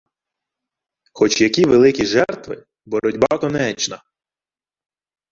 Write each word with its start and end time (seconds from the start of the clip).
Хоч 1.13 1.41
які 1.41 1.65
великі 1.65 2.05
жертви— 2.05 2.65
боротьба 2.85 3.27
конечна. 3.37 4.03